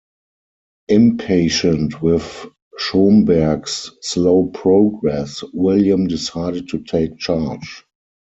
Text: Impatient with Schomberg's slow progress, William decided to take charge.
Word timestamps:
Impatient 0.89 2.01
with 2.01 2.47
Schomberg's 2.75 3.91
slow 4.01 4.47
progress, 4.47 5.43
William 5.53 6.07
decided 6.07 6.69
to 6.69 6.79
take 6.79 7.19
charge. 7.19 7.85